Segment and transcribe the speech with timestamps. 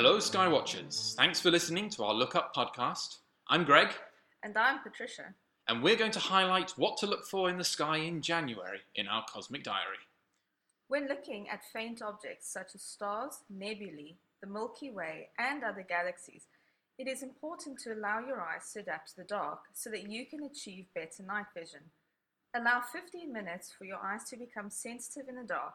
[0.00, 1.16] Hello, Skywatchers.
[1.16, 3.16] Thanks for listening to our Look Up podcast.
[3.48, 3.88] I'm Greg,
[4.44, 5.34] And I'm Patricia.
[5.66, 9.08] and we're going to highlight what to look for in the sky in January in
[9.08, 9.98] our Cosmic Diary.
[10.86, 16.44] When looking at faint objects such as stars, nebulae, the Milky Way, and other galaxies,
[16.96, 20.26] it is important to allow your eyes to adapt to the dark so that you
[20.26, 21.80] can achieve better night vision.
[22.54, 25.74] Allow 15 minutes for your eyes to become sensitive in the dark,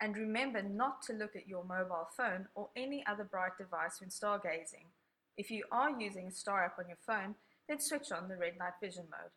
[0.00, 4.10] and remember not to look at your mobile phone or any other bright device when
[4.10, 4.86] stargazing.
[5.36, 7.34] If you are using a star app on your phone,
[7.68, 9.30] then switch on the red light vision mode.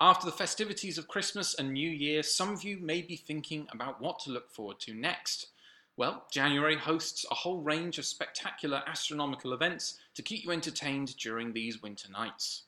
[0.00, 4.00] After the festivities of Christmas and New Year, some of you may be thinking about
[4.00, 5.48] what to look forward to next.
[5.96, 11.52] Well, January hosts a whole range of spectacular astronomical events to keep you entertained during
[11.52, 12.64] these winter nights.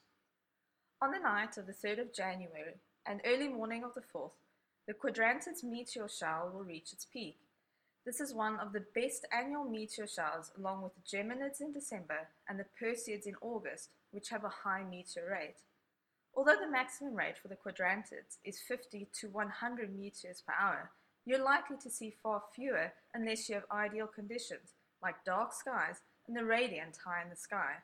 [1.02, 2.76] On the night of the 3rd of January
[3.06, 4.30] and early morning of the 4th,
[4.86, 7.38] the Quadrantids meteor shower will reach its peak.
[8.04, 12.28] This is one of the best annual meteor showers, along with the Geminids in December
[12.48, 15.56] and the Perseids in August, which have a high meteor rate.
[16.36, 20.92] Although the maximum rate for the Quadrantids is 50 to 100 meteors per hour,
[21.24, 26.36] you're likely to see far fewer unless you have ideal conditions, like dark skies and
[26.36, 27.74] the radiant high in the sky.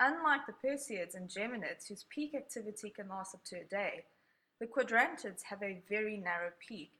[0.00, 4.04] Unlike the Perseids and Geminids, whose peak activity can last up to a day,
[4.60, 6.92] the Quadrantids have a very narrow peak,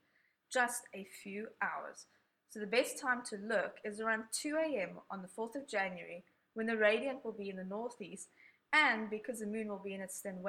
[0.53, 2.07] just a few hours.
[2.51, 5.01] So the best time to look is around 2 a.m.
[5.11, 8.29] on the 4th of January, when the radiant will be in the northeast,
[8.73, 10.43] and because the moon will be in its thin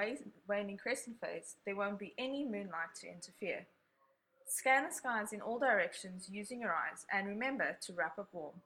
[0.47, 3.65] waning crescent phase, there won't be any moonlight to interfere.
[4.47, 8.61] Scan the skies in all directions using your eyes, and remember to wrap up warm.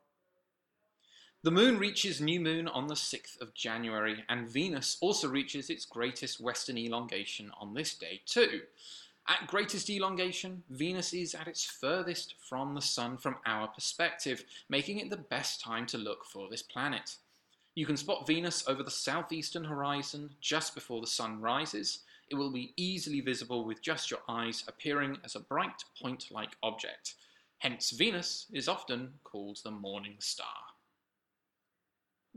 [1.42, 5.86] The moon reaches new moon on the 6th of January, and Venus also reaches its
[5.86, 8.64] greatest western elongation on this day, too.
[9.26, 15.00] At greatest elongation, Venus is at its furthest from the Sun from our perspective, making
[15.00, 17.16] it the best time to look for this planet.
[17.74, 22.00] You can spot Venus over the southeastern horizon just before the Sun rises.
[22.30, 26.58] It will be easily visible with just your eyes, appearing as a bright point like
[26.64, 27.14] object.
[27.60, 30.69] Hence, Venus is often called the morning star.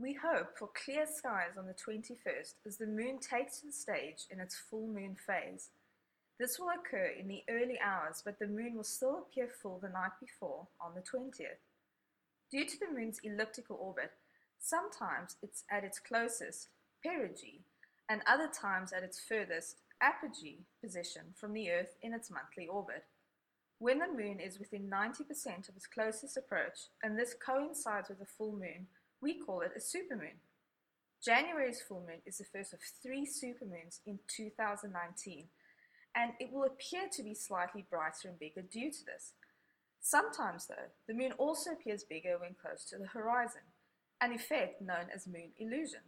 [0.03, 4.41] We hope for clear skies on the 21st as the moon takes the stage in
[4.41, 5.69] its full moon phase.
[6.37, 9.87] This will occur in the early hours, but the moon will still appear full the
[9.87, 11.63] night before on the 20th.
[12.51, 14.11] Due to the moon's elliptical orbit,
[14.59, 16.67] sometimes it's at its closest,
[17.01, 17.61] perigee,
[18.09, 23.05] and other times at its furthest, apogee position from the Earth in its monthly orbit.
[23.79, 28.25] When the moon is within 90% of its closest approach, and this coincides with the
[28.25, 28.87] full moon,
[29.23, 30.35] we call it a supermoon.
[31.23, 35.45] January's full moon is the first of three supermoons in 2019,
[36.13, 39.31] and it will appear to be slightly brighter and bigger due to this.
[40.01, 43.61] Sometimes, though, the moon also appears bigger when close to the horizon,
[44.19, 46.01] an effect known as moon illusion.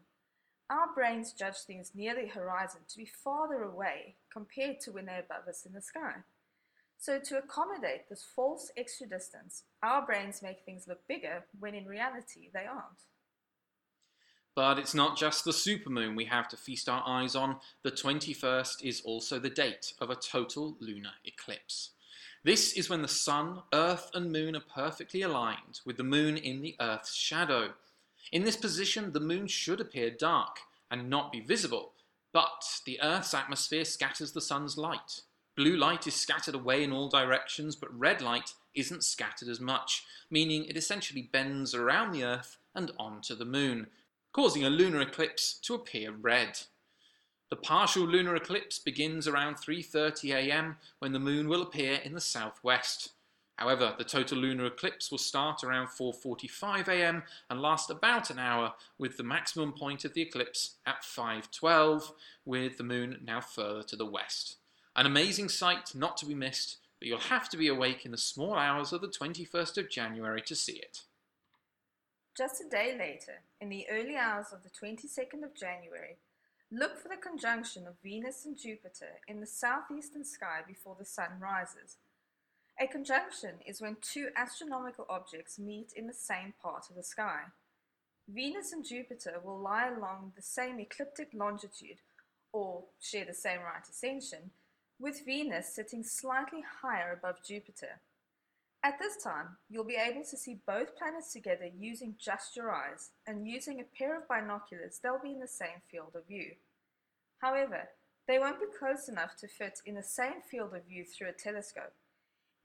[0.70, 5.22] Our brains judge things near the horizon to be farther away compared to when they're
[5.22, 6.16] above us in the sky.
[6.98, 11.86] So, to accommodate this false extra distance, our brains make things look bigger when in
[11.86, 13.04] reality they aren't.
[14.56, 17.58] But it's not just the supermoon we have to feast our eyes on.
[17.84, 21.92] The 21st is also the date of a total lunar eclipse.
[22.46, 26.62] This is when the sun, earth, and moon are perfectly aligned, with the moon in
[26.62, 27.74] the earth's shadow.
[28.32, 31.94] In this position, the moon should appear dark and not be visible,
[32.32, 35.22] but the earth's atmosphere scatters the sun's light.
[35.56, 40.04] Blue light is scattered away in all directions, but red light isn't scattered as much,
[40.30, 43.88] meaning it essentially bends around the earth and onto the moon,
[44.34, 46.60] causing a lunar eclipse to appear red.
[47.50, 50.78] The partial lunar eclipse begins around 3:30 a.m.
[51.00, 53.14] when the moon will appear in the southwest.
[53.58, 57.24] However, the total lunar eclipse will start around 4:45 a.m.
[57.50, 62.12] and last about an hour with the maximum point of the eclipse at 5:12
[62.44, 64.58] with the moon now further to the west.
[64.98, 68.18] An amazing sight not to be missed, but you'll have to be awake in the
[68.18, 71.02] small hours of the 21st of January to see it.
[72.38, 76.18] Just a day later, in the early hours of the 22nd of January,
[76.72, 81.40] look for the conjunction of Venus and Jupiter in the southeastern sky before the sun
[81.42, 81.98] rises.
[82.80, 87.42] A conjunction is when two astronomical objects meet in the same part of the sky.
[88.30, 92.00] Venus and Jupiter will lie along the same ecliptic longitude,
[92.54, 94.52] or share the same right ascension,
[95.00, 98.00] with Venus sitting slightly higher above Jupiter.
[98.84, 103.10] At this time, you'll be able to see both planets together using just your eyes,
[103.26, 106.52] and using a pair of binoculars, they'll be in the same field of view.
[107.40, 107.90] However,
[108.28, 111.34] they won't be close enough to fit in the same field of view through a
[111.34, 111.94] telescope.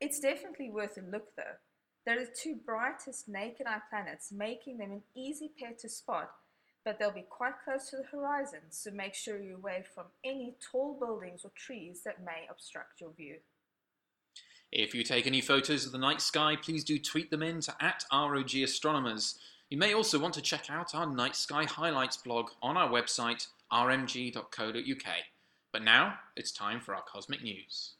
[0.00, 1.56] It's definitely worth a look though.
[2.04, 6.30] They're the two brightest naked eye planets, making them an easy pair to spot,
[6.84, 10.56] but they'll be quite close to the horizon, so make sure you're away from any
[10.60, 13.36] tall buildings or trees that may obstruct your view.
[14.72, 17.74] If you take any photos of the night sky, please do tweet them in to
[17.80, 19.38] at ROG Astronomers.
[19.68, 23.48] You may also want to check out our night sky highlights blog on our website
[23.72, 25.14] rmg.co.uk.
[25.72, 27.94] But now it's time for our cosmic news.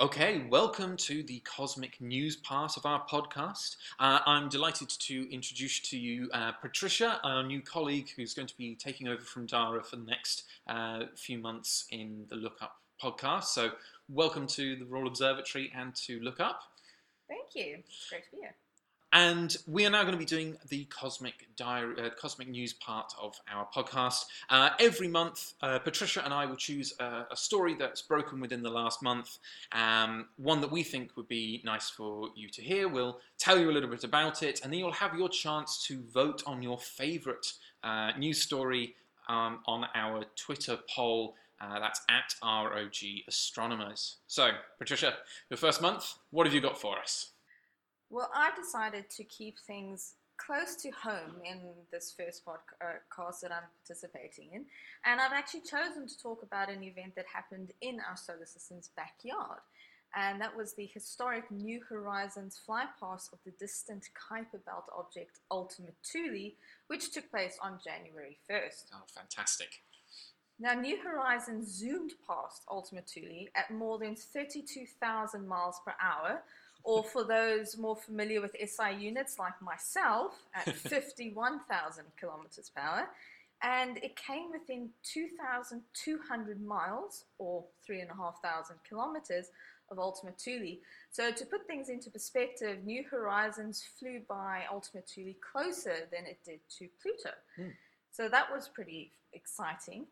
[0.00, 3.76] Okay, welcome to the cosmic news part of our podcast.
[4.00, 8.56] Uh, I'm delighted to introduce to you uh, Patricia, our new colleague who's going to
[8.56, 12.80] be taking over from Dara for the next uh, few months in the Look Up
[13.00, 13.44] podcast.
[13.44, 13.70] So,
[14.08, 16.62] welcome to the Royal Observatory and to Look Up.
[17.28, 17.76] Thank you.
[17.86, 18.56] It's great to be here.
[19.14, 23.12] And we are now going to be doing the cosmic diary, uh, cosmic news part
[23.22, 24.24] of our podcast.
[24.50, 28.60] Uh, every month, uh, Patricia and I will choose a, a, story that's broken within
[28.60, 29.38] the last month,
[29.70, 32.88] um, one that we think would be nice for you to hear.
[32.88, 36.02] We'll tell you a little bit about it, and then you'll have your chance to
[36.12, 37.52] vote on your favourite
[37.84, 38.96] uh, news story
[39.28, 41.36] um, on our Twitter poll.
[41.60, 42.96] Uh, that's at ROG
[43.28, 44.16] Astronomers.
[44.26, 45.14] So, Patricia,
[45.50, 47.30] your first month, what have you got for us?
[48.14, 51.58] Well, I decided to keep things close to home in
[51.90, 54.66] this first podcast that I'm participating in,
[55.04, 58.90] and I've actually chosen to talk about an event that happened in our solar system's
[58.96, 59.58] backyard.
[60.14, 65.88] And that was the historic New Horizons flypast of the distant Kuiper Belt object Ultima
[66.04, 66.52] Thule,
[66.86, 68.92] which took place on January 1st.
[68.94, 69.80] Oh, fantastic.
[70.60, 76.44] Now, New Horizons zoomed past Ultima Thule at more than 32,000 miles per hour,
[76.84, 83.08] or for those more familiar with SI units like myself, at 51,000 kilometers per hour.
[83.62, 89.46] And it came within 2,200 miles, or 3,500 kilometers,
[89.90, 90.76] of Ultima Thule.
[91.10, 96.38] So, to put things into perspective, New Horizons flew by Ultima Thule closer than it
[96.44, 97.30] did to Pluto.
[97.58, 97.72] Mm.
[98.10, 100.06] So, that was pretty exciting.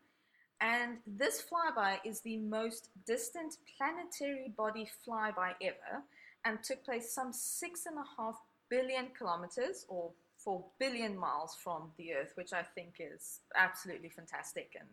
[0.61, 6.03] And this flyby is the most distant planetary body flyby ever
[6.45, 11.91] and took place some six and a half billion kilometers or four billion miles from
[11.97, 14.89] the Earth, which I think is absolutely fantastic and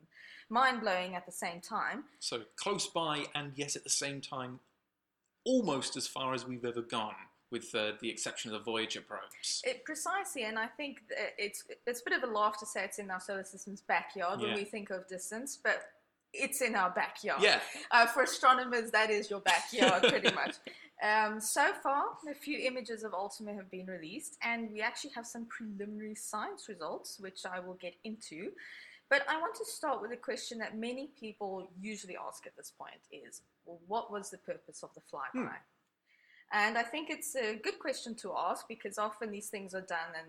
[0.48, 2.04] mind blowing at the same time.
[2.20, 4.60] So close by, and yet at the same time,
[5.44, 7.14] almost as far as we've ever gone.
[7.50, 11.02] With uh, the exception of the Voyager probes, it, precisely, and I think
[11.36, 14.38] it's it's a bit of a laugh to say it's in our solar system's backyard
[14.40, 14.46] yeah.
[14.46, 15.82] when we think of distance, but
[16.32, 17.42] it's in our backyard.
[17.42, 17.60] Yeah.
[17.90, 20.56] Uh, for astronomers, that is your backyard, pretty much.
[21.02, 25.26] Um, so far, a few images of Ultima have been released, and we actually have
[25.26, 28.50] some preliminary science results, which I will get into.
[29.08, 32.72] But I want to start with a question that many people usually ask at this
[32.78, 35.48] point is, well, what was the purpose of the flyby?
[35.48, 35.54] Hmm.
[36.52, 40.14] And I think it's a good question to ask because often these things are done
[40.16, 40.28] and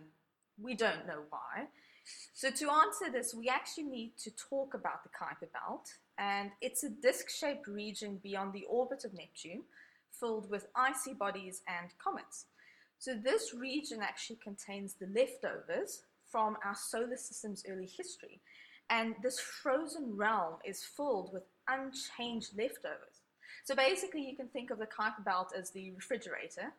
[0.60, 1.68] we don't know why.
[2.34, 6.84] So to answer this, we actually need to talk about the Kuiper Belt, and it's
[6.84, 9.64] a disc-shaped region beyond the orbit of Neptune,
[10.12, 12.46] filled with icy bodies and comets.
[13.00, 18.40] So this region actually contains the leftovers from our solar system's early history,
[18.90, 23.22] and this frozen realm is filled with unchanged leftovers.
[23.64, 26.74] So basically, you can think of the Kuiper Belt as the refrigerator,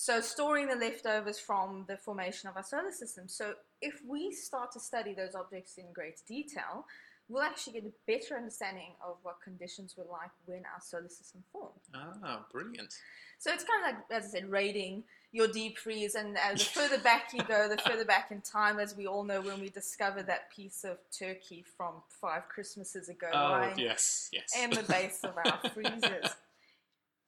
[0.00, 3.24] so storing the leftovers from the formation of our solar system.
[3.26, 6.86] So if we start to study those objects in great detail,
[7.28, 11.42] we'll actually get a better understanding of what conditions were like when our solar system
[11.52, 11.80] formed.
[11.92, 12.94] Ah, brilliant.
[13.40, 15.02] So it's kind of like, as I said, raiding
[15.32, 18.78] your deep freeze, and uh, the further back you go, the further back in time,
[18.78, 23.26] as we all know, when we discovered that piece of turkey from five Christmases ago,
[23.32, 24.56] oh, yes, yes.
[24.62, 26.36] In the base of our freezers.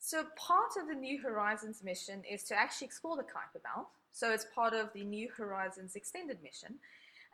[0.01, 3.89] So part of the New Horizons mission is to actually explore the Kuiper Belt.
[4.13, 6.77] So it's part of the New Horizons extended mission.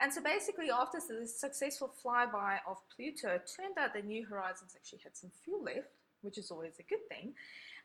[0.00, 4.74] And so basically, after the successful flyby of Pluto, it turned out that New Horizons
[4.74, 5.88] actually had some fuel left,
[6.20, 7.32] which is always a good thing.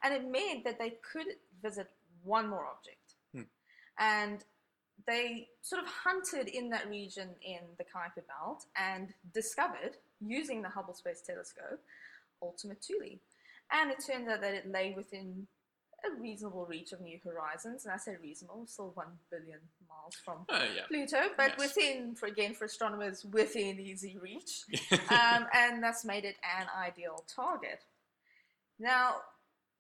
[0.04, 1.28] And it meant that they could
[1.62, 1.88] visit
[2.24, 3.14] one more object.
[3.34, 3.44] Hmm.
[4.00, 4.44] And
[5.06, 10.70] they sort of hunted in that region in the Kuiper Belt and discovered, using the
[10.70, 11.80] Hubble Space Telescope,
[12.42, 13.20] Ultima Thule.
[13.72, 15.48] And it turns out that it lay within
[16.06, 20.46] a reasonable reach of New Horizons, and I say reasonable, still one billion miles from
[20.50, 20.82] uh, yeah.
[20.88, 21.76] Pluto, but yes.
[21.76, 24.64] within, for again, for astronomers, within easy reach,
[25.10, 27.84] um, and that's made it an ideal target.
[28.80, 29.18] Now,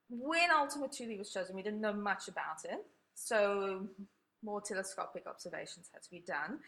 [0.10, 3.88] when Ultima Thule was chosen, we didn't know much about it, so
[4.43, 6.60] more telescopic observations had to be done.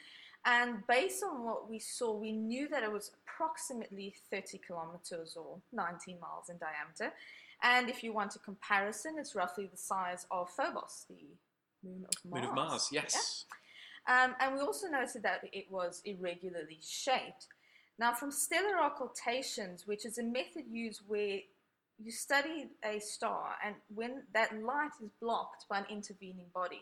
[0.46, 5.60] And based on what we saw, we knew that it was approximately 30 kilometers or
[5.72, 7.16] 19 miles in diameter.
[7.62, 11.16] And if you want a comparison, it's roughly the size of Phobos, the
[11.88, 12.42] moon of Mars.
[12.42, 13.46] Moon of Mars, yes.
[13.48, 14.26] Yeah?
[14.26, 17.48] Um, and we also noted that it was irregularly shaped.
[17.98, 21.40] Now, from stellar occultations, which is a method used where
[22.04, 26.82] you study a star and when that light is blocked by an intervening body.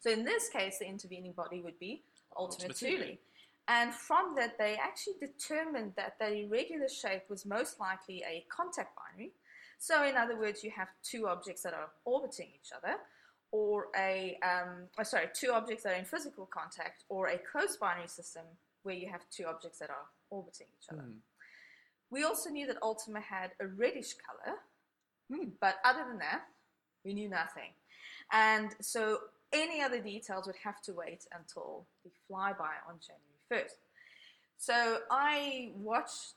[0.00, 2.02] So in this case, the intervening body would be
[2.36, 3.18] Ultima Thule.
[3.68, 8.96] And from that, they actually determined that that irregular shape was most likely a contact
[8.96, 9.32] binary.
[9.78, 12.96] So, in other words, you have two objects that are orbiting each other,
[13.52, 17.76] or a, um, oh, sorry, two objects that are in physical contact, or a close
[17.76, 18.44] binary system
[18.84, 21.02] where you have two objects that are orbiting each other.
[21.02, 21.18] Hmm.
[22.10, 24.56] We also knew that Ultima had a reddish color,
[25.30, 25.50] Hmm.
[25.60, 26.44] but other than that,
[27.04, 27.74] we knew nothing.
[28.32, 29.18] And so
[29.52, 33.76] any other details would have to wait until the flyby on January 1st.
[34.58, 36.34] So I watched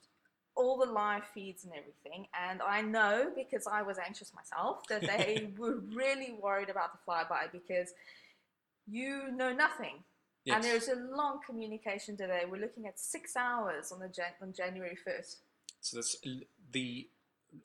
[0.55, 5.01] all the live feeds and everything, and I know because I was anxious myself that
[5.01, 7.93] they were really worried about the flyby because
[8.87, 9.95] you know nothing.
[10.47, 10.85] And Yes.
[10.85, 12.43] there's a long communication delay.
[12.49, 15.35] We're looking at six hours on the Jan- on January 1st.
[15.81, 16.15] So that's
[16.71, 17.07] the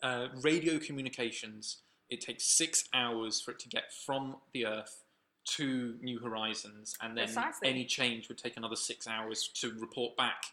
[0.02, 1.78] uh, radio communications.
[2.10, 5.02] It takes six hours for it to get from the Earth
[5.46, 7.68] to New Horizons, and then Precisely.
[7.68, 10.44] any change would take another six hours to report back.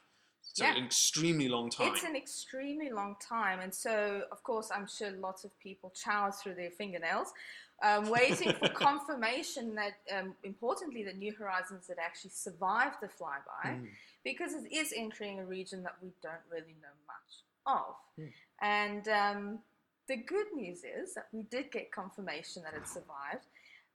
[0.41, 0.75] So Yeah.
[0.75, 1.93] an extremely long time.
[1.93, 6.29] It's an extremely long time, and so of course I'm sure lots of people chow
[6.29, 7.33] through their fingernails,
[7.81, 13.63] um, waiting for confirmation that, um, importantly, that New Horizons had actually survived the flyby,
[13.65, 13.89] Mm.
[14.23, 17.95] because it is entering a region that we don't really know much of.
[18.19, 18.33] Mm.
[18.59, 19.63] And um,
[20.07, 23.47] the good news is that we did get confirmation that it survived.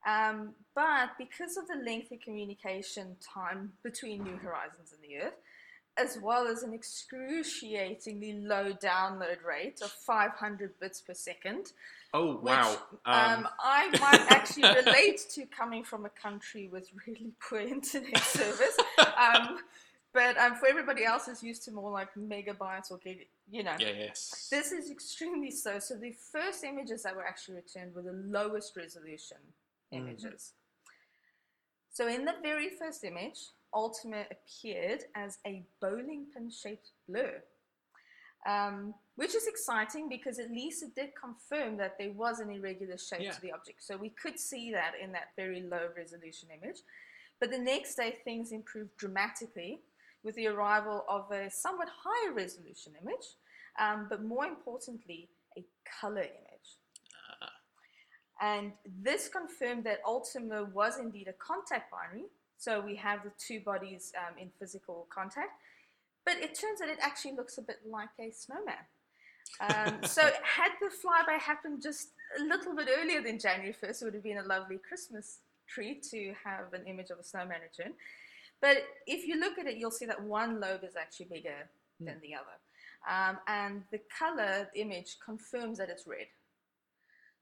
[0.07, 5.35] Um, but because of the lengthy communication time between New Horizons and the Earth,
[5.99, 11.73] as well as an excruciatingly low download rate of 500 bits per second,
[12.15, 12.79] Oh which wow!
[13.05, 18.77] um, I might actually relate to coming from a country with really poor internet service.
[18.99, 19.59] Um,
[20.15, 23.75] but um, for everybody else who's used to more like megabytes or gig, you know,
[23.79, 24.49] yeah, yes.
[24.51, 25.81] this is extremely slow.
[25.81, 29.37] So the first images that were actually returned were the lowest resolution
[29.93, 29.99] Mhm.
[29.99, 30.55] images.
[31.91, 37.43] So in the very first image, Ultima appeared as a bowling pin shaped blur.
[38.47, 42.97] Um, which is exciting because at least it did confirm that there was an irregular
[42.97, 43.33] shape Yeah.
[43.33, 43.83] to the object.
[43.83, 46.79] So we could see that in that very low resolution image.
[47.41, 49.83] But the next day, things improved dramatically
[50.23, 53.37] with the arrival of a somewhat higher resolution image,
[53.79, 56.58] um, but more importantly, a color image.
[58.41, 62.27] And this confirmed that Ultima was indeed a contact binary.
[62.57, 65.51] So we have the two bodies um, in physical contact.
[66.25, 68.75] But it turns out it actually looks a bit like a snowman.
[69.61, 74.05] Um, so had the flyby happened just a little bit earlier than January 1st, it
[74.05, 77.95] would have been a lovely Christmas treat to have an image of a snowman return.
[78.61, 81.69] But if you look at it, you'll see that one lobe is actually bigger
[82.01, 82.59] than the other.
[83.09, 86.27] Um, and the color image confirms that it's red.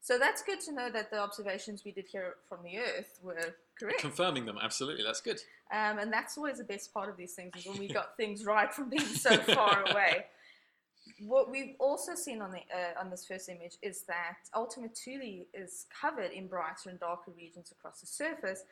[0.06, 3.56] So that's good to know that the observations we did here from the Earth were
[3.76, 3.98] correct.
[3.98, 5.02] Confirming them, absolutely.
[5.02, 5.40] That's good.
[5.72, 8.44] Um, and that's always the best part of these things is when we got things
[8.44, 10.26] right from being so far away.
[11.18, 15.44] What we've also seen on the uh, on this first image is that Ultima Thule
[15.52, 18.62] is covered in brighter and darker regions across the surface.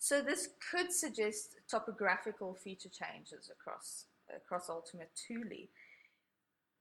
[0.00, 5.68] So this could suggest topographical feature changes across across Ultima Thule.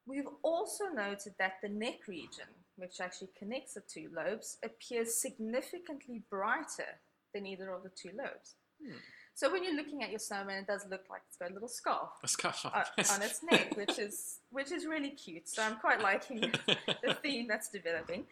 [0.08, 2.48] We've also noted that the neck region,
[2.80, 7.00] which actually connects the two lobes, appears significantly brighter
[7.34, 8.56] than either of the two lobes.
[8.82, 8.98] Hmm.
[9.36, 11.70] So when you're looking at your snowman, it does look like it's got a little
[11.70, 12.92] scarf catch up.
[12.98, 15.48] on, on its neck, which is which is really cute.
[15.48, 16.42] So I'm quite liking
[17.04, 18.26] the theme that's developing.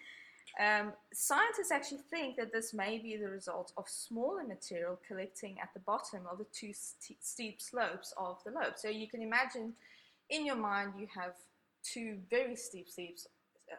[0.60, 5.70] Um, scientists actually think that this may be the result of smaller material collecting at
[5.74, 8.74] the bottom of the two st- steep slopes of the lobe.
[8.76, 9.74] So you can imagine
[10.30, 11.34] in your mind you have
[11.84, 13.28] two very steep steeps,
[13.72, 13.76] uh,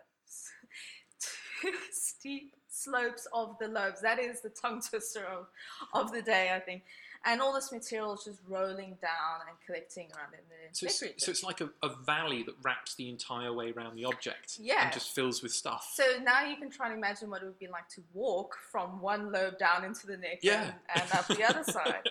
[1.92, 4.00] steep slopes of the lobes.
[4.02, 5.46] That is the tongue twister of,
[5.92, 6.82] of the day, I think.
[7.24, 11.24] And all this material is just rolling down and collecting around in the So it's,
[11.24, 14.84] so it's like a, a valley that wraps the entire way around the object Yeah.
[14.84, 15.90] and just fills with stuff.
[15.94, 19.00] So now you can try and imagine what it would be like to walk from
[19.00, 20.70] one lobe down into the neck Yeah.
[20.94, 22.08] and, and up the other side.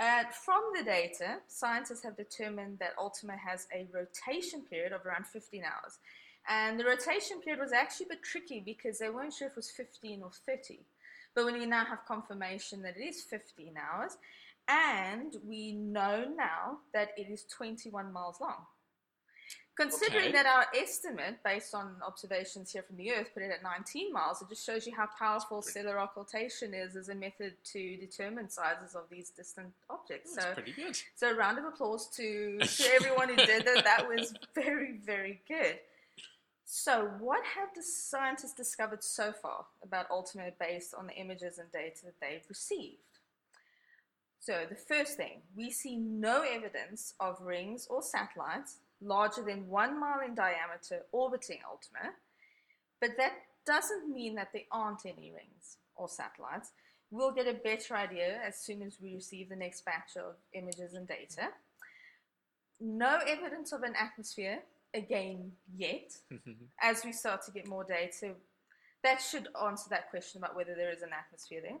[0.00, 5.26] And from the data, scientists have determined that Ultima has a rotation period of around
[5.26, 5.98] 15 hours.
[6.48, 9.56] And the rotation period was actually a bit tricky because they weren't sure if it
[9.56, 10.80] was 15 or 30.
[11.34, 14.16] But when we now have confirmation that it is 15 hours,
[14.68, 18.66] and we know now that it is 21 miles long.
[19.76, 20.32] Considering Okay.
[20.32, 24.42] that our estimate, based on observations here from the Earth, put it at 19 miles,
[24.42, 28.94] it just shows you how powerful stellar occultation is as a method to determine sizes
[28.94, 30.34] of these distant objects.
[30.34, 30.98] That's So, pretty good.
[31.14, 33.84] so a round of applause to, to everyone who did that.
[33.84, 35.78] That was very, very good.
[36.72, 41.68] So, what have the scientists discovered so far about Ultima based on the images and
[41.72, 43.18] data that they've received?
[44.38, 49.98] So, the first thing, we see no evidence of rings or satellites larger than one
[49.98, 52.14] mile in diameter orbiting Ultima,
[53.00, 53.32] but that
[53.66, 56.70] doesn't mean that there aren't any rings or satellites.
[57.10, 60.94] We'll get a better idea as soon as we receive the next batch of images
[60.94, 61.48] and data.
[62.80, 64.60] No evidence of an atmosphere,
[64.94, 66.12] again, yet.
[66.82, 68.34] As we start to get more data,
[69.02, 71.78] that should answer that question about whether there is an atmosphere there.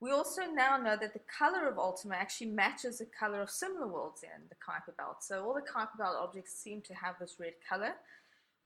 [0.00, 3.88] We also now know that the color of Ultima actually matches the color of similar
[3.88, 5.18] worlds in the Kuiper Belt.
[5.22, 7.94] So all the Kuiper Belt objects seem to have this red color.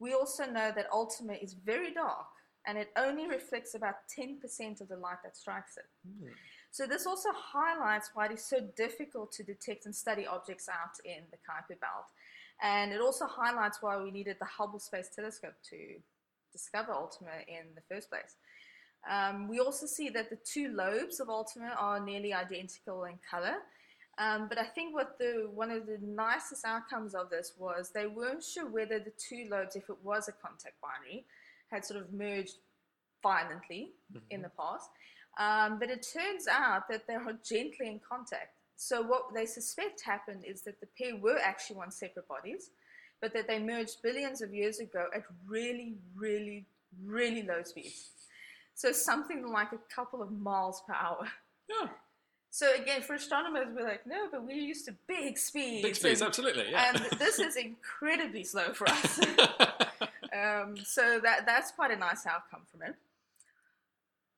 [0.01, 2.27] We also know that Ultima is very dark
[2.67, 5.85] and it only reflects about 10% of the light that strikes it.
[6.07, 6.31] Hmm.
[6.73, 10.99] So this also highlights why it is so difficult to detect and study objects out
[11.05, 12.07] in the Kuiper Belt.
[12.63, 15.77] And it also highlights why we needed the Hubble Space Telescope to
[16.53, 18.37] discover Ultima in the first place.
[19.09, 23.57] Um, we also see that the two lobes of Ultima are nearly identical in color.
[24.19, 28.07] Um, but I think what the one of the nicest outcomes of this was they
[28.07, 31.25] weren't sure whether the two lobes, if it was a contact binary,
[31.71, 32.57] had sort of merged
[33.23, 33.93] violently
[34.31, 34.91] in the past.
[35.39, 38.57] Um, but it turns out that they are gently in contact.
[38.83, 42.71] So what they suspect happened is that the pair were actually one separate bodies,
[43.21, 46.65] but that they merged billions of years ago at really, really,
[47.05, 48.09] really low speeds.
[48.75, 51.29] So something like a couple of miles per hour.
[51.69, 51.89] Yeah,
[52.51, 55.83] So again, for astronomers, we're like, no, but we're used to big speeds.
[55.83, 56.71] big space, and, absolutely.
[56.71, 56.93] Yeah.
[56.95, 59.21] and this is incredibly slow for us.
[60.33, 62.95] Um, so that that's quite a nice outcome from it.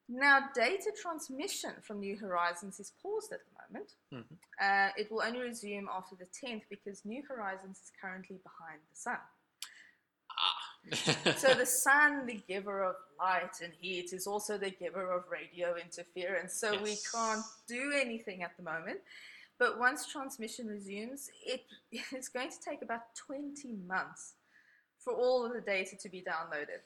[0.09, 3.94] Now, data transmission from New Horizons is paused at the moment.
[4.12, 4.38] Mhm.
[4.61, 8.96] Uh, it will only resume after the 10th because New Horizons is currently behind the
[8.96, 9.18] sun.
[10.30, 10.68] ah.
[11.37, 15.76] So the sun, the giver of light and heat, is also the giver of radio
[15.76, 16.54] interference.
[16.54, 19.00] So we can't do anything at the moment.
[19.58, 21.64] But once transmission resumes, it
[22.12, 24.35] is going to take about 20 months
[24.98, 26.82] for all of the data to be downloaded.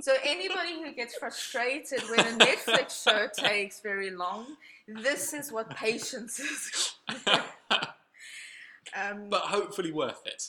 [0.00, 4.46] So anybody who gets frustrated when a Netflix show takes very long,
[4.86, 6.94] this is what patience is.
[8.96, 10.42] Um, but hopefully worth it.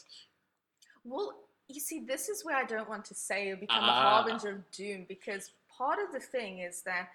[1.03, 1.33] Well,
[1.67, 3.89] you see, this is where I don't want to say or become Ah.
[3.89, 7.09] a harbinger of doom because part of the thing is that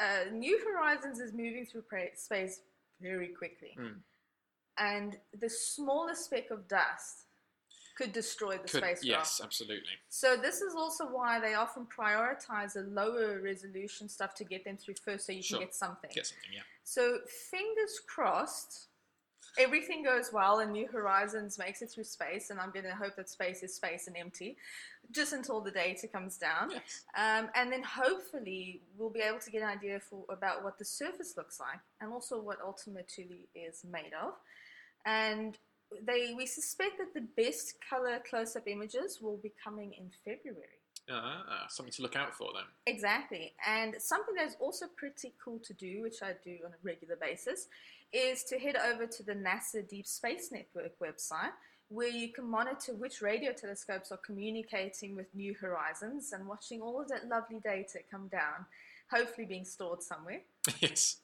[0.00, 2.60] uh, New Horizons is moving through pra- space
[3.00, 3.76] very quickly.
[3.78, 3.96] Mm.
[4.78, 7.26] And the smallest speck of dust
[7.98, 9.04] could destroy the Could, spacecraft.
[9.04, 9.94] yes, absolutely.
[10.08, 14.76] So this is also why they often prioritize the lower resolution stuff to get them
[14.76, 15.58] through first so you Sure.
[15.58, 16.10] can get something.
[16.14, 16.62] Get something, yeah.
[16.84, 17.18] So
[17.50, 18.86] fingers crossed,
[19.58, 23.16] everything goes well and New Horizons makes it through space, and I'm going to hope
[23.16, 24.56] that space is space and empty,
[25.10, 26.70] just until the data comes down.
[26.70, 27.04] Yes.
[27.16, 30.84] Um, and then hopefully we'll be able to get an idea for about what the
[30.84, 34.34] surface looks like, and also what Ultima Thule is made of.
[35.04, 35.56] And
[36.06, 40.78] they we suspect that the best color close-up images will be coming in February.
[41.10, 42.64] Uh, something to look out for then.
[42.86, 43.54] Exactly.
[43.66, 47.68] And something that's also pretty cool to do, which I do on a regular basis,
[48.12, 51.52] is to head over to the NASA Deep Space Network website
[51.88, 57.00] where you can monitor which radio telescopes are communicating with New Horizons and watching all
[57.00, 58.66] of that lovely data come down,
[59.10, 60.40] hopefully being stored somewhere.
[60.80, 61.20] yes.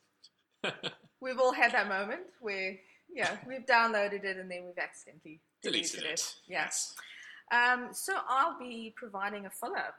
[1.20, 2.76] We've all had that moment where,
[3.14, 6.20] yeah, we've downloaded it and then we've accidentally deleted, Deleted it.
[6.20, 6.34] it.
[6.48, 6.62] Yeah.
[6.64, 6.94] Yes.
[7.52, 9.94] Um, so I'll be providing a follow up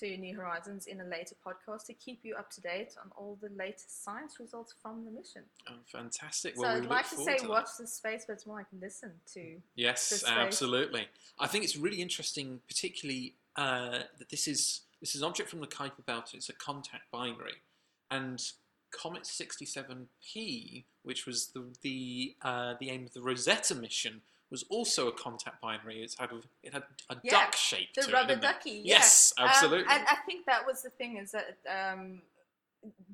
[0.00, 3.38] to New Horizons in a later podcast to keep you up to date on all
[3.42, 5.42] the latest science results from the mission.
[5.68, 6.56] Oh, fantastic.
[6.56, 7.48] so Well, we I'd like to say that.
[7.48, 9.56] watch the space, but it's more like listen to.
[9.74, 10.30] Yes, the space.
[10.30, 11.08] absolutely.
[11.38, 15.60] I think it's really interesting, particularly uh, that this is this is an object from
[15.60, 16.30] the Kuiper Belt.
[16.32, 17.56] It's a contact binary,
[18.10, 18.42] and
[18.92, 25.08] Comet 67P, which was the the uh, the aim of the Rosetta mission, was also
[25.08, 26.02] a contact binary.
[26.02, 28.40] It's had a, it had a Yeah, duck shape The to rubber it?
[28.42, 28.96] ducky, yeah.
[28.98, 29.86] Yes, Um, absolutely.
[29.92, 32.20] and I think that was the thing is that um,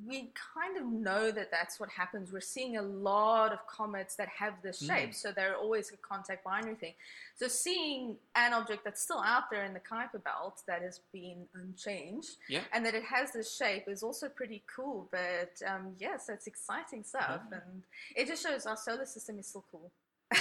[0.07, 2.33] we kind of know that that's what happens.
[2.33, 5.15] We're seeing a lot of comets that have this shape, Mm.
[5.15, 6.95] so they're always a contact binary thing.
[7.37, 11.47] So seeing an object that's still out there in the Kuiper belt that has been
[11.55, 12.65] unchanged, Yeah.
[12.73, 15.09] and that it has this shape is also pretty cool.
[15.11, 17.59] But um, yes, it's exciting stuff, Yeah.
[17.59, 17.83] and
[18.17, 19.91] it just shows our solar system is still cool.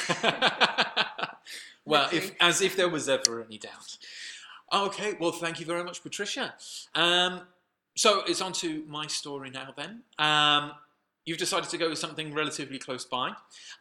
[1.85, 3.97] well, if as if there was ever any doubt.
[4.71, 6.53] Okay, well, thank you very much, Patricia.
[6.93, 7.41] Um,
[7.97, 9.73] so it's on to my story now.
[9.75, 10.71] Then um,
[11.25, 13.29] you've decided to go with something relatively close by.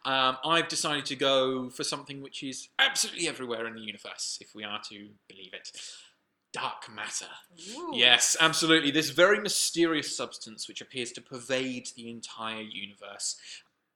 [0.05, 4.53] Um, I've decided to go for something which is absolutely everywhere in the universe, if
[4.55, 5.71] we are to believe it.
[6.51, 7.27] Dark matter.
[7.75, 7.91] Ooh.
[7.93, 8.89] Yes, absolutely.
[8.89, 13.37] This very mysterious substance which appears to pervade the entire universe.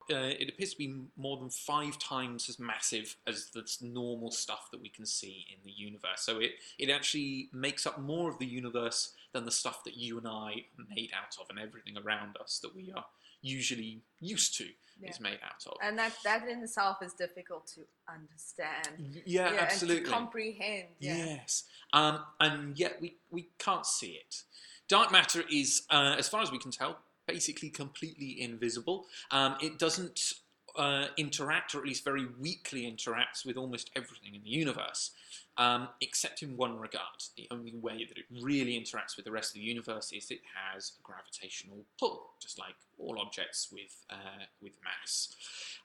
[0.10, 4.70] Uh, it appears to be more than five times as massive as the normal stuff
[4.72, 6.22] that we can see in the universe.
[6.22, 10.18] So it, it actually makes up more of the universe than the stuff that you
[10.18, 13.06] and I are made out of, and everything around us that we are
[13.42, 14.68] usually used to
[15.02, 15.10] Yeah.
[15.10, 15.78] is made out of.
[15.82, 19.14] And that that in itself is difficult to understand.
[19.16, 20.10] Y- yeah, absolutely.
[20.10, 20.90] Comprehend.
[21.00, 21.16] Yeah.
[21.26, 21.64] Yes,
[21.94, 24.44] um, and yet we, we can't see it.
[24.88, 29.08] Dark matter is, uh, as far as we can tell, basically completely invisible.
[29.32, 30.34] Um, it doesn't
[30.78, 35.12] uh, interact, or at least very weakly interacts, with almost everything in the universe,
[35.58, 37.24] um, except in one regard.
[37.36, 40.42] The only way that it really interacts with the rest of the universe is it
[40.74, 45.36] has a gravitational pull, just like all objects with uh, with mass.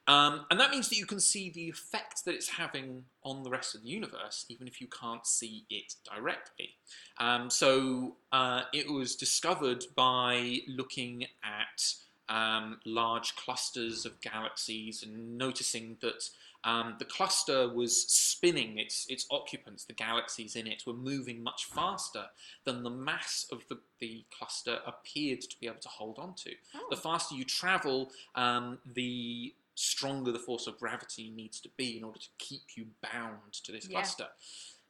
[0.09, 3.51] Um, and that means that you can see the effect that it's having on the
[3.51, 6.71] rest of the universe, even if you can't see it directly.
[7.19, 11.95] Um, so uh, it was discovered by looking at
[12.29, 16.29] um, large clusters of galaxies and noticing that
[16.65, 21.67] um, the cluster was spinning, its, its occupants, the galaxies in it, were moving much
[21.67, 22.25] faster
[22.65, 26.51] than the mass of the, the cluster appeared to be able to hold on to.
[26.75, 26.87] Oh.
[26.91, 32.03] The faster you travel, um, the stronger the force of gravity needs to be in
[32.03, 34.01] order to keep you bound to this Yeah.
[34.01, 34.29] cluster.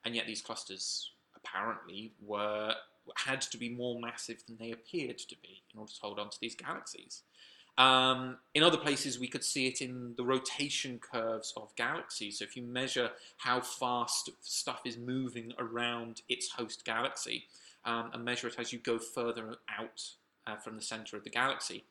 [0.05, 2.75] And yet these clusters apparently were
[3.15, 6.29] had to be more massive than they appeared to be in order to hold on
[6.29, 7.23] to these galaxies.
[7.79, 12.39] Um, in other places, we could see it in the rotation curves of galaxies.
[12.39, 17.45] So, if you measure how fast stuff is moving around its host galaxy
[17.85, 20.03] um, and measure it as you go further out
[20.47, 21.85] uh, from the center of the galaxy,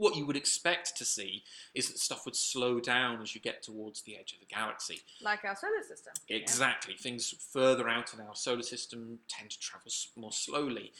[0.00, 1.42] what you would expect to see
[1.74, 5.02] is that stuff would slow down as you get towards the edge of the galaxy.
[5.20, 6.14] Like our solar system.
[6.26, 6.38] Yeah.
[6.38, 6.94] Exactly.
[6.94, 10.92] Things further out in our solar system tend to travel more slowly.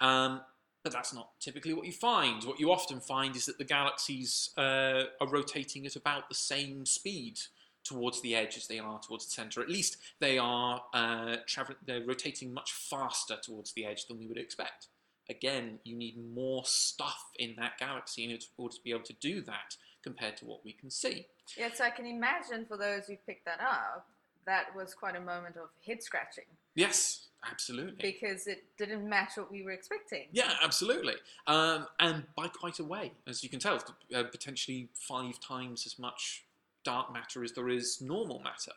[0.00, 0.40] Um,
[0.82, 2.44] but that's not typically what you find.
[2.44, 6.86] What you often find is that the galaxies uh, are rotating at about the same
[6.86, 7.40] speed
[7.84, 9.60] towards the edge as they are towards the center.
[9.60, 11.78] At least they are uh, traveling.
[11.86, 14.88] They're rotating much faster towards the edge than we would expect.
[15.30, 19.42] Again, you need more stuff in that galaxy in order to be able to do
[19.42, 21.26] that compared to what we can see.
[21.56, 24.06] Yeah, so I can imagine for those who picked that up,
[24.46, 26.44] that was quite a moment of head scratching
[26.78, 27.96] Yes, absolutely.
[28.00, 30.26] because it didn't match what we were expecting.
[30.30, 31.14] Yeah, absolutely.
[31.46, 33.82] Um, and by quite a way, as you can tell,
[34.14, 36.44] uh, potentially five times as much
[36.84, 38.72] dark matter as there is normal matter.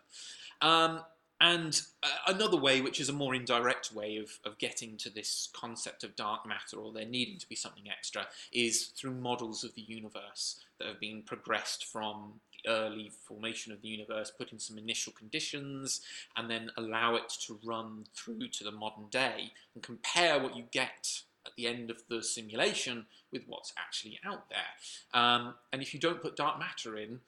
[0.62, 1.04] Um,
[1.42, 5.50] and uh, another way, which is a more indirect way of, of getting to this
[5.54, 9.74] concept of dark matter, or there needing to be something extra, is through models of
[9.74, 14.60] the universe that have been progressed from the early formation of the universe, put in
[14.60, 16.02] some initial conditions,
[16.38, 20.66] and then allow it to run through to the modern day and compare what you
[20.72, 25.20] get at the end of the simulation with what's actually out there.
[25.20, 27.22] Um, and if you don't put dark matter in,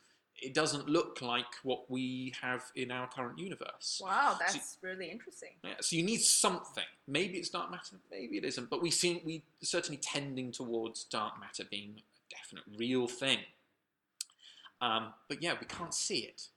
[0.44, 4.02] it doesn't look like what we have in our current universe.
[4.04, 5.50] Wow, that's really interesting.
[5.64, 6.84] Yeah, so you need something.
[7.08, 8.70] Maybe it's dark matter, maybe it isn't.
[8.70, 13.40] But we seem we certainly tending towards dark matter being a definite real thing.
[14.82, 16.48] Um, but yeah, we can't see it.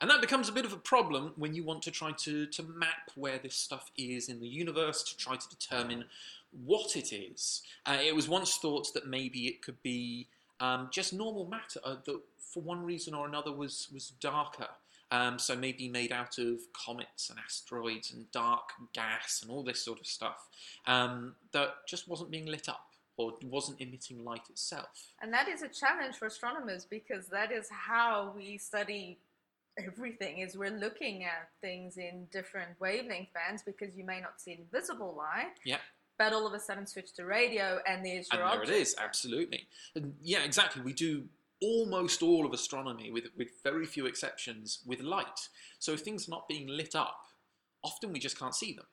[0.00, 2.62] And that becomes a bit of a problem when you want to try to, to
[2.62, 6.04] map where this stuff is in the universe to try to determine
[6.64, 7.62] what it is.
[7.86, 10.28] Uh, it was once thought that maybe it could be
[10.60, 14.68] um, just normal matter uh, that, for one reason or another, was was darker.
[15.10, 19.84] Um, so maybe made out of comets and asteroids and dark gas and all this
[19.84, 20.48] sort of stuff
[20.86, 22.86] um, that just wasn't being lit up
[23.16, 25.12] or wasn't emitting light itself.
[25.20, 29.18] And that is a challenge for astronomers because that is how we study
[29.78, 34.52] everything is we're looking at things in different wavelength bands because you may not see
[34.52, 35.54] invisible light.
[35.64, 35.78] Yeah.
[36.18, 38.76] But all of a sudden switch to radio and there's And your there object.
[38.76, 39.66] it is, absolutely.
[39.94, 40.82] And yeah, exactly.
[40.82, 41.24] We do
[41.60, 45.48] almost all of astronomy, with, with very few exceptions, with light.
[45.78, 47.20] So if things are not being lit up,
[47.82, 48.86] often we just can't see them.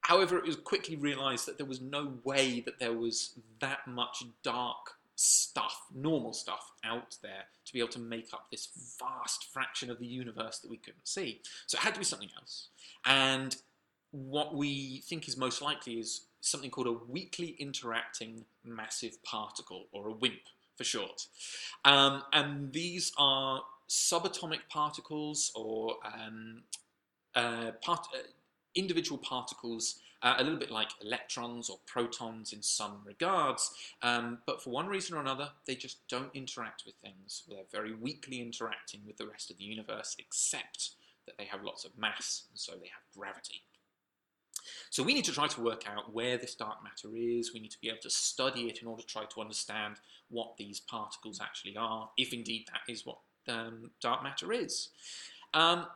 [0.00, 4.22] However, it was quickly realised that there was no way that there was that much
[4.42, 8.68] dark stuff, normal stuff, out there to be able to make up this
[9.00, 11.40] vast fraction of the universe that we couldn't see.
[11.66, 12.68] So it had to be something else.
[13.04, 13.56] And
[14.10, 20.08] what we think is most likely is something called a weakly interacting massive particle, or
[20.08, 20.40] a WIMP
[20.76, 21.26] for short.
[21.84, 26.62] Um, and these are subatomic particles or um,
[27.34, 28.18] uh, part, uh,
[28.74, 33.70] individual particles, uh, a little bit like electrons or protons in some regards,
[34.02, 37.44] um, but for one reason or another, they just don't interact with things.
[37.48, 40.90] They're very weakly interacting with the rest of the universe, except
[41.26, 43.62] that they have lots of mass, and so they have gravity.
[44.90, 47.52] So we need to try to work out where this dark matter is.
[47.52, 49.96] We need to be able to study it in order to try to understand
[50.28, 54.90] what these particles actually are, if indeed that is what um, dark matter is.
[55.54, 55.86] Um,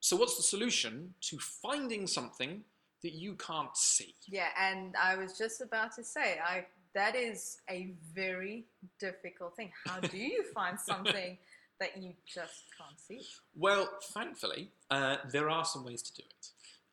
[0.00, 2.62] so what's the solution to finding something
[3.02, 4.14] that you can't see?
[4.26, 8.64] Yeah, and I was just about to say, I that is a very
[8.98, 9.70] difficult thing.
[9.86, 11.38] How do you find something
[11.78, 13.26] that you just can't see?
[13.56, 16.48] Well, thankfully, uh, there are some ways to do it.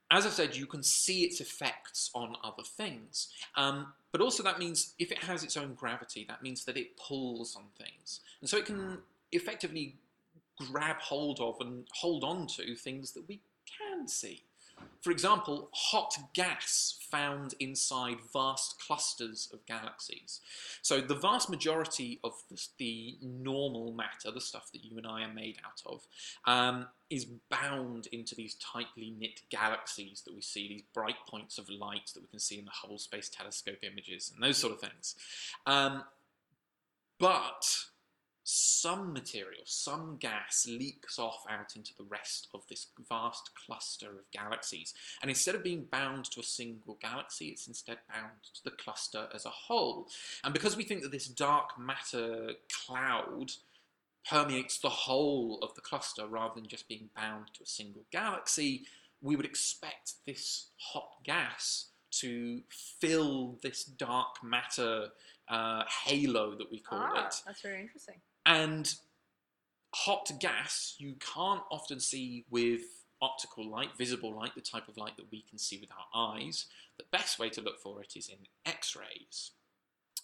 [0.09, 3.27] As I've said, you can see its effects on other things.
[3.55, 6.97] Um, but also, that means if it has its own gravity, that means that it
[6.97, 8.21] pulls on things.
[8.39, 8.99] And so it can
[9.31, 9.95] effectively
[10.57, 14.43] grab hold of and hold on to things that we can see.
[15.01, 20.41] For example, hot gas found inside vast clusters of galaxies.
[20.81, 25.21] So the vast majority of the, the normal matter, the stuff that you and I
[25.21, 26.07] are made out of,
[26.45, 31.69] um, is bound into these tightly knit galaxies that we see, these bright points of
[31.69, 34.81] light that we can see in the Hubble Space Telescope images and those sort of
[34.81, 35.15] things.
[35.65, 36.03] Um,
[37.19, 37.85] but
[38.49, 44.31] some material, some gas leaks off out into the rest of this vast cluster of
[44.31, 44.93] galaxies.
[45.21, 49.27] And instead of being bound to a single galaxy, it's instead bound to the cluster
[49.35, 50.07] as a whole.
[50.45, 52.51] And because we think that this dark matter
[52.85, 53.51] cloud
[54.29, 58.85] permeates the whole of the cluster rather than just being bound to a single galaxy,
[59.21, 65.09] we would expect this hot gas to fill this dark matter
[65.49, 67.35] uh, halo that we call ah, it.
[67.45, 68.15] That's very interesting.
[68.47, 68.91] And
[69.93, 72.81] hot gas you can't often see with
[73.21, 76.65] optical light, visible light, the type of light that we can see with our eyes.
[76.97, 79.51] The best way to look for it is in X-rays.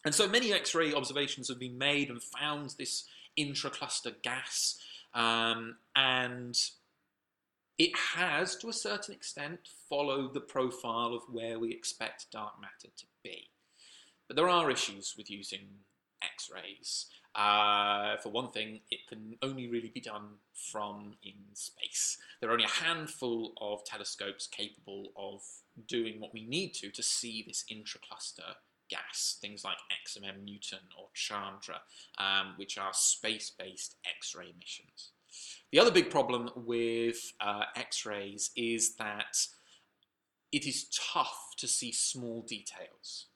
[0.06, 3.06] And so many X-ray observations have been made and found this
[3.38, 4.78] intracluster gas,
[5.14, 6.60] um, and
[7.78, 9.60] it has, to a certain extent,
[9.90, 13.50] followed the profile of where we expect dark matter to be.
[14.28, 15.68] But there are issues with using
[16.24, 17.08] X-rays.
[17.36, 22.18] Uh, for one thing, it can only really be done from in space.
[22.40, 25.42] There are only a handful of telescopes capable of
[25.88, 28.56] doing what we need to to see this intracluster
[28.90, 31.82] gas, things like XMM Newton or Chandra,
[32.20, 35.12] um, which are space-based X-ray missions.
[35.72, 39.38] The other big problem with uh, X-rays is that
[40.52, 43.28] it is tough to see small details.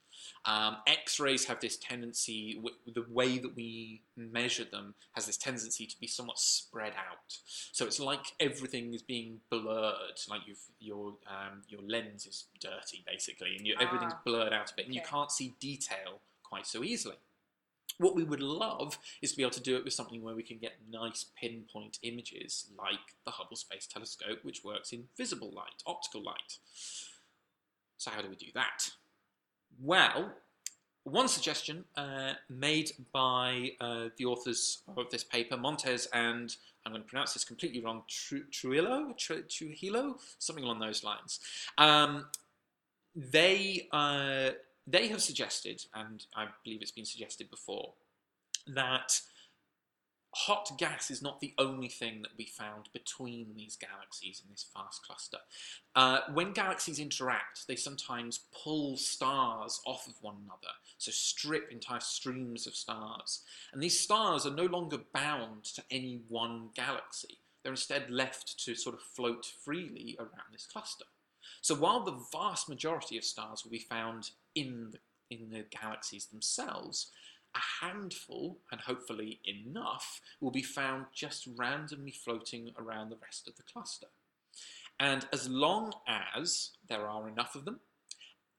[0.45, 5.85] Um, X-rays have this tendency, w- the way that we measure them has this tendency
[5.85, 7.37] to be somewhat spread out.
[7.73, 10.41] So it's like everything is being blurred, like
[10.79, 14.85] your um, your lens is dirty basically, and you, everything's Ah, blurred out a bit,
[14.85, 17.17] and you can't see detail quite so easily.
[17.99, 20.43] What we would love is to be able to do it with something where we
[20.43, 25.81] can get nice pinpoint images, like the Hubble Space Telescope, which works in visible light,
[25.85, 26.59] optical light.
[27.97, 28.91] So how do we do that?
[29.81, 30.33] Well,
[31.03, 37.03] one suggestion uh, made by uh, the authors of this paper, Montes and I'm going
[37.03, 41.39] to pronounce this completely wrong, Tru- Trujillo, Tru- Trujillo, something along those lines.
[41.77, 42.25] Um,
[43.15, 44.51] they uh,
[44.85, 47.93] they have suggested, and I believe it's been suggested before,
[48.67, 49.19] that
[50.37, 54.67] hot gas is not the only thing that we found between these galaxies in this
[54.71, 55.39] vast cluster.
[55.95, 61.99] Uh, when galaxies interact, they sometimes pull stars off of one another, so strip entire
[61.99, 63.41] streams of stars.
[63.73, 67.39] And these stars are no longer bound to any one galaxy.
[67.63, 71.05] They're instead left to sort of float freely around this cluster.
[71.61, 74.99] So while the vast majority of stars will be found in the,
[75.35, 77.09] in the galaxies themselves,
[77.57, 83.55] a handful, and hopefully enough, will be found just randomly floating around the rest of
[83.57, 84.07] the cluster.
[84.99, 87.79] And as long as there are enough of them,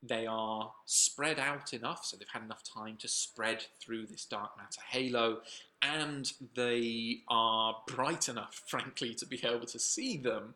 [0.02, 4.56] they are spread out enough, so they've had enough time to spread through this dark
[4.56, 5.40] matter halo,
[5.82, 10.54] and they are bright enough, frankly, to be able to see them,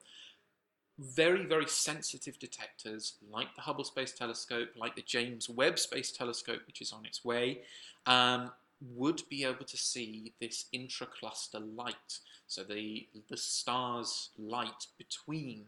[1.02, 6.60] very, very sensitive detectors like the Hubble Space Telescope, like the James Webb Space Telescope,
[6.66, 7.62] which is on its way,
[8.06, 8.50] um,
[8.94, 12.18] would be able to see this intracluster light.
[12.46, 15.64] So the, the star's light between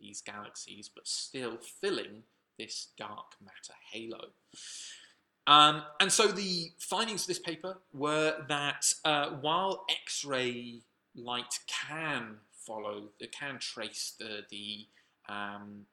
[0.00, 2.22] these galaxies, but still filling
[2.58, 4.26] this dark matter halo.
[5.46, 10.80] Um, and so the findings of this paper were that uh, while X-ray
[11.14, 14.86] light can follow, it can trace the the
[15.28, 15.86] um,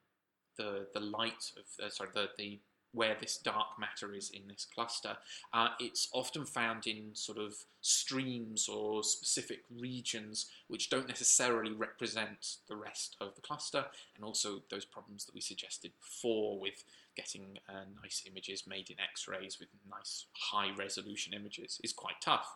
[0.58, 2.60] the the light of uh, sorry the the
[2.94, 5.18] where this dark matter is in this cluster.
[5.52, 12.58] Uh, it's often found in sort of streams or specific regions which don't necessarily represent
[12.70, 16.84] the rest of the cluster, and also those problems that we suggested before with
[17.16, 22.48] getting uh, nice images made in X-rays with nice high resolution images is quite tough.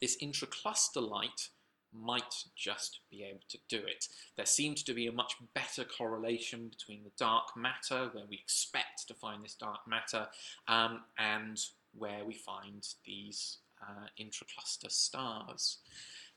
[0.00, 1.48] This intra-cluster light
[1.92, 4.06] might just be able to do it.
[4.36, 9.08] There seems to be a much better correlation between the dark matter, where we expect
[9.08, 10.28] to find this dark matter,
[10.66, 11.58] um, and
[11.96, 15.78] where we find these uh, intracluster stars.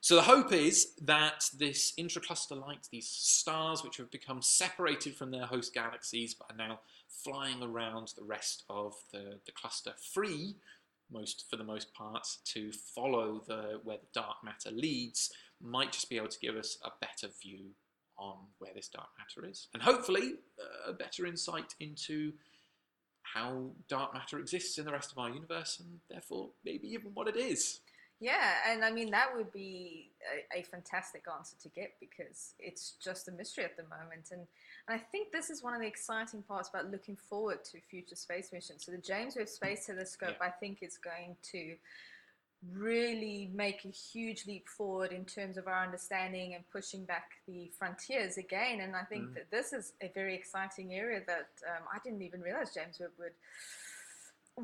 [0.04, 5.30] So the hope is that this intracluster light, these stars which have become separated from
[5.30, 10.56] their host galaxies but are now flying around the rest of the, the cluster free
[11.12, 16.10] most for the most part to follow the where the dark matter leads might just
[16.10, 17.72] be able to give us a better view
[18.18, 19.68] on where this dark matter is.
[19.74, 22.34] And hopefully uh, a better insight into
[23.24, 27.28] how dark matter exists in the rest of our universe and therefore maybe even what
[27.28, 27.80] it is.
[28.20, 30.12] Yeah, and I mean that would be
[30.54, 34.46] a, a, fantastic answer to get because it's just a mystery at the moment, and,
[34.88, 38.16] and I think this is one of the exciting parts about looking forward to future
[38.16, 38.86] space missions.
[38.86, 40.48] So the James Webb Space Telescope, yeah.
[40.48, 41.76] I think, is going to
[42.72, 47.72] really make a huge leap forward in terms of our understanding and pushing back the
[47.78, 48.82] frontiers again.
[48.82, 49.34] And I think mm.
[49.34, 53.12] that this is a very exciting area that um, I didn't even realize James Webb
[53.18, 53.34] would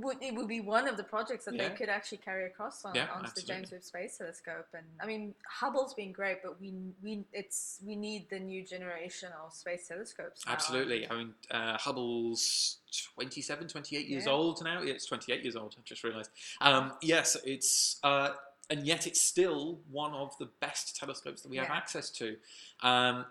[0.02, 1.70] would it would be one of the projects that yeah.
[1.70, 4.68] they could actually carry across on, yeah, onto the James Webb Space Telescope.
[4.74, 9.30] And I mean, Hubble's been great, but we we it's we need the new generation
[9.44, 10.46] of space telescopes.
[10.46, 10.54] Now.
[10.54, 11.10] Absolutely.
[11.10, 12.78] I mean, uh, Hubble's
[13.16, 14.32] 27, 28 years yeah.
[14.32, 14.82] old now.
[14.82, 15.76] It's 28 years old.
[15.78, 16.32] I just realised.
[16.62, 18.00] Um, yes, it's.
[18.04, 18.30] Uh,
[18.70, 22.36] and yet, it's still one of the best telescopes that we have access to.
[22.84, 23.26] Um,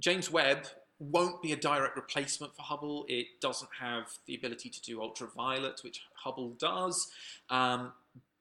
[0.00, 0.66] James Webb
[0.98, 3.04] won't be a direct replacement for Hubble.
[3.08, 7.10] It doesn't have the ability to do ultraviolet, which Hubble does.
[7.50, 7.92] Um,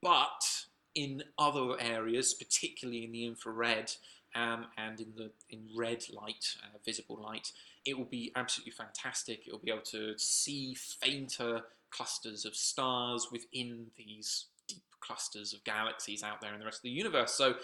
[0.01, 0.65] but
[0.95, 3.91] in other areas, particularly in the infrared
[4.35, 7.51] um, and in the in red light, uh, visible light,
[7.85, 9.47] it will be absolutely fantastic.
[9.47, 15.63] It will be able to see fainter clusters of stars within these deep clusters of
[15.63, 17.33] galaxies out there in the rest of the universe.
[17.33, 17.55] So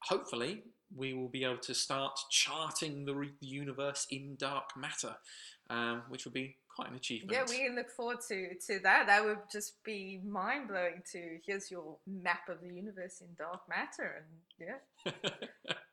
[0.00, 0.62] hopefully
[0.94, 5.16] we will be able to start charting the, re- the universe in dark matter,
[5.70, 7.32] um, which will be quite an achievement.
[7.32, 9.06] Yeah, we look forward to, to that.
[9.06, 11.02] That would just be mind blowing.
[11.12, 14.72] To here's your map of the universe in dark matter, and
[15.06, 15.74] yeah.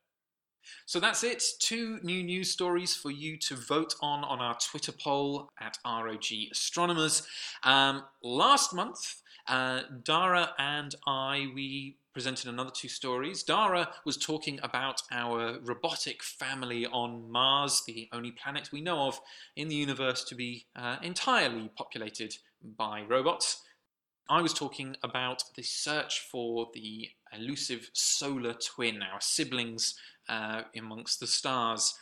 [0.86, 1.44] So that's it.
[1.60, 6.26] Two new news stories for you to vote on on our Twitter poll at ROG
[6.52, 7.28] Astronomers.
[7.64, 13.44] Um, last month, uh, Dara and I, we presented another two stories.
[13.44, 19.20] Dara was talking about our robotic family on Mars, the only planet we know of
[19.58, 22.38] in the universe to be uh, entirely populated
[22.78, 23.64] by robots.
[24.30, 30.00] I was talking about the search for the elusive solar twin, our siblings
[30.30, 31.96] uh, amongst the stars.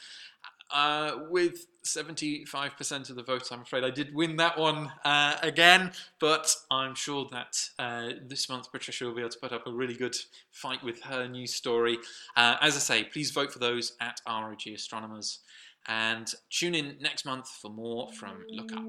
[0.74, 5.92] Uh, with 75% of the votes, I'm afraid I did win that one uh, again,
[6.20, 9.72] but I'm sure that uh, this month Patricia will be able to put up a
[9.72, 10.16] really good
[10.52, 12.00] fight with her news story.
[12.36, 15.40] Uh, as I say, please vote for those at ROG Astronomers
[15.88, 18.84] and tune in next month for more from Look Up.